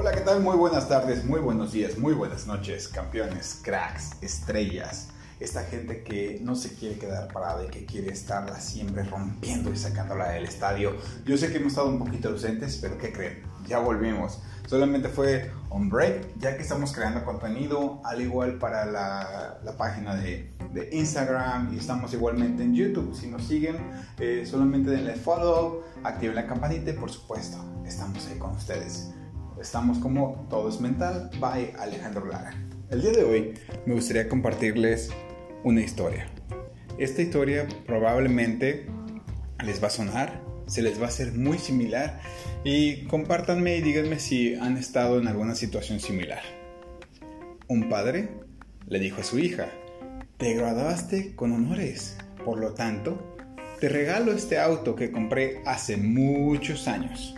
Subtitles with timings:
[0.00, 0.40] Hola, ¿qué tal?
[0.42, 5.08] Muy buenas tardes, muy buenos días, muy buenas noches, campeones, cracks, estrellas.
[5.40, 9.76] Esta gente que no se quiere quedar parada y que quiere estarla siempre rompiendo y
[9.76, 10.94] sacándola del estadio.
[11.26, 13.42] Yo sé que hemos estado un poquito ausentes, pero ¿qué creen?
[13.66, 14.38] Ya volvimos.
[14.68, 20.14] Solamente fue on break, ya que estamos creando contenido, al igual para la, la página
[20.14, 23.16] de, de, Instagram y estamos igualmente en YouTube.
[23.16, 23.78] Si nos siguen,
[24.20, 29.08] eh, solamente denle follow, activen la campanita y por supuesto, estamos ahí con ustedes.
[29.60, 32.54] Estamos como Todo es Mental by Alejandro Lara.
[32.90, 33.54] El día de hoy
[33.86, 35.10] me gustaría compartirles
[35.64, 36.28] una historia.
[36.96, 38.86] Esta historia probablemente
[39.64, 42.20] les va a sonar, se les va a hacer muy similar
[42.62, 46.42] y compártanme y díganme si han estado en alguna situación similar.
[47.66, 48.28] Un padre
[48.86, 49.66] le dijo a su hija,
[50.36, 53.36] te graduaste con honores, por lo tanto,
[53.80, 57.34] te regalo este auto que compré hace muchos años.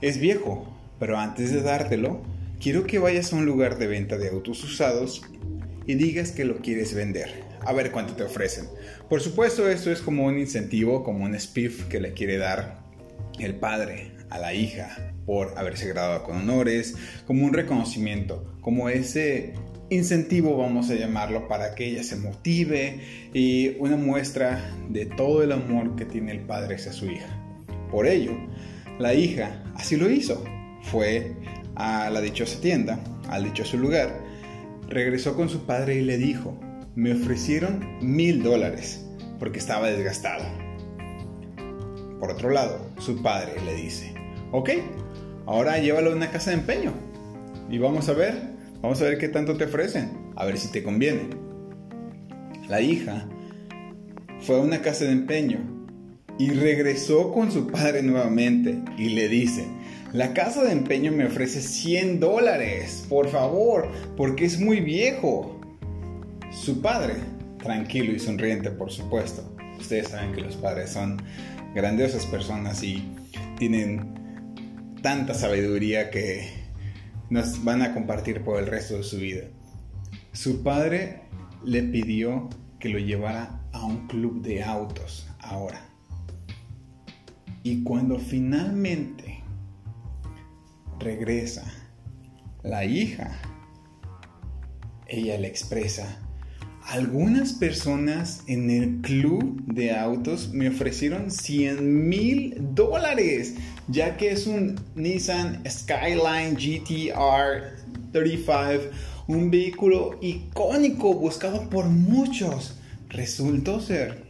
[0.00, 0.66] Es viejo,
[0.98, 2.22] pero antes de dártelo,
[2.58, 5.22] quiero que vayas a un lugar de venta de autos usados
[5.86, 7.44] y digas que lo quieres vender.
[7.60, 8.66] A ver cuánto te ofrecen.
[9.10, 12.80] Por supuesto, esto es como un incentivo, como un spiff que le quiere dar
[13.38, 16.94] el padre a la hija por haberse graduado con honores,
[17.26, 19.52] como un reconocimiento, como ese
[19.90, 23.00] incentivo, vamos a llamarlo, para que ella se motive
[23.34, 27.28] y una muestra de todo el amor que tiene el padre hacia su hija.
[27.90, 28.32] Por ello,
[29.00, 30.44] la hija así lo hizo.
[30.82, 31.34] Fue
[31.74, 34.20] a la dichosa tienda, al dichoso lugar,
[34.88, 36.58] regresó con su padre y le dijo,
[36.94, 39.06] me ofrecieron mil dólares
[39.38, 40.44] porque estaba desgastado.
[42.18, 44.14] Por otro lado, su padre le dice,
[44.52, 44.70] ok,
[45.46, 46.92] ahora llévalo a una casa de empeño
[47.70, 48.34] y vamos a ver,
[48.82, 51.30] vamos a ver qué tanto te ofrecen, a ver si te conviene.
[52.68, 53.26] La hija
[54.40, 55.79] fue a una casa de empeño
[56.40, 59.66] y regresó con su padre nuevamente y le dice,
[60.14, 63.86] la casa de empeño me ofrece 100 dólares, por favor,
[64.16, 65.60] porque es muy viejo.
[66.50, 67.16] Su padre,
[67.62, 71.22] tranquilo y sonriente por supuesto, ustedes saben que los padres son
[71.74, 73.06] grandiosas personas y
[73.58, 76.48] tienen tanta sabiduría que
[77.28, 79.42] nos van a compartir por el resto de su vida.
[80.32, 81.20] Su padre
[81.66, 82.48] le pidió
[82.78, 85.89] que lo llevara a un club de autos ahora.
[87.62, 89.42] Y cuando finalmente
[90.98, 91.64] regresa
[92.62, 93.38] la hija,
[95.06, 96.18] ella le expresa,
[96.86, 103.54] algunas personas en el club de autos me ofrecieron 100 mil dólares,
[103.88, 107.76] ya que es un Nissan Skyline GTR
[108.12, 108.90] 35,
[109.28, 112.76] un vehículo icónico buscado por muchos.
[113.10, 114.24] Resultó ser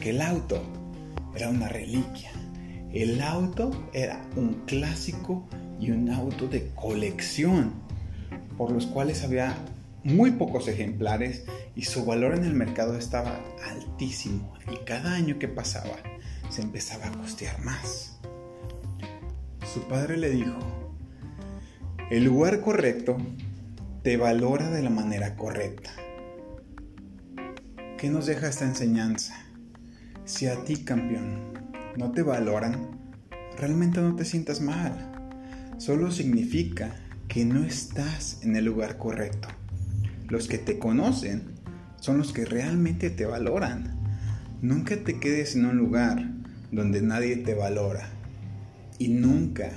[0.00, 0.75] que el auto
[1.36, 2.30] era una reliquia.
[2.92, 5.46] El auto era un clásico
[5.78, 7.74] y un auto de colección,
[8.56, 9.54] por los cuales había
[10.02, 13.38] muy pocos ejemplares y su valor en el mercado estaba
[13.70, 15.96] altísimo y cada año que pasaba
[16.48, 18.18] se empezaba a costear más.
[19.72, 20.56] Su padre le dijo,
[22.10, 23.18] el lugar correcto
[24.02, 25.90] te valora de la manera correcta.
[27.98, 29.45] ¿Qué nos deja esta enseñanza?
[30.26, 31.52] Si a ti, campeón,
[31.96, 32.98] no te valoran,
[33.56, 35.12] realmente no te sientas mal.
[35.78, 36.96] Solo significa
[37.28, 39.46] que no estás en el lugar correcto.
[40.28, 41.44] Los que te conocen
[42.00, 44.00] son los que realmente te valoran.
[44.62, 46.28] Nunca te quedes en un lugar
[46.72, 48.08] donde nadie te valora.
[48.98, 49.70] Y nunca,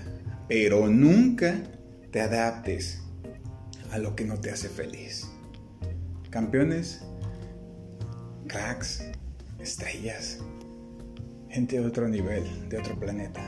[0.48, 1.62] pero nunca
[2.10, 3.04] te adaptes
[3.92, 5.30] a lo que no te hace feliz.
[6.32, 7.06] Campeones,
[8.48, 9.04] cracks,
[9.60, 10.40] estrellas,
[11.50, 13.42] gente de otro nivel, de otro planeta.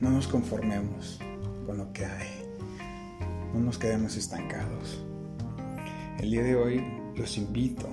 [0.00, 1.20] No nos conformemos
[1.64, 2.28] con lo que hay.
[3.54, 5.04] No nos quedemos estancados.
[6.18, 6.82] El día de hoy
[7.14, 7.88] los invito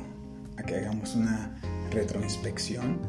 [0.57, 1.55] a que hagamos una
[1.91, 2.99] retroinspección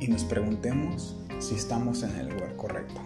[0.00, 3.00] y nos preguntemos si estamos en el lugar correcto.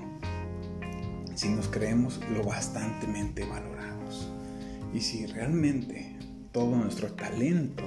[1.34, 4.32] Si nos creemos lo bastantemente valorados.
[4.92, 6.16] Y si realmente
[6.50, 7.84] todo nuestro talento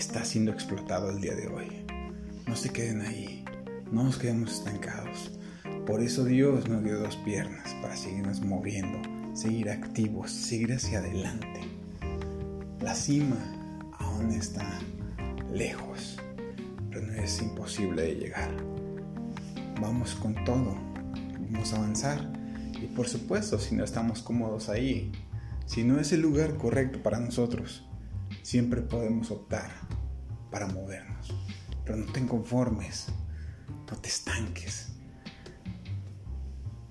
[0.00, 1.84] está siendo explotado el día de hoy.
[2.46, 3.44] No se queden ahí,
[3.92, 5.38] no nos quedemos estancados.
[5.86, 8.98] Por eso Dios nos dio dos piernas para seguirnos moviendo,
[9.34, 11.60] seguir activos, seguir hacia adelante.
[12.80, 13.36] La cima
[13.98, 14.66] aún está
[15.52, 16.16] lejos,
[16.88, 18.50] pero no es imposible de llegar.
[19.82, 20.76] Vamos con todo,
[21.52, 22.32] vamos a avanzar.
[22.82, 25.12] Y por supuesto, si no estamos cómodos ahí,
[25.66, 27.84] si no es el lugar correcto para nosotros,
[28.42, 29.70] siempre podemos optar
[30.50, 31.34] para movernos.
[31.84, 33.08] Pero no te conformes,
[33.90, 34.88] no te estanques.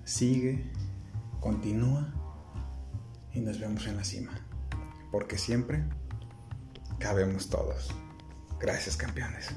[0.04, 0.70] sigue,
[1.40, 2.12] continúa
[3.32, 4.32] y nos vemos en la cima.
[5.12, 5.84] Porque siempre
[6.98, 7.94] cabemos todos.
[8.60, 9.54] Gracias campeones.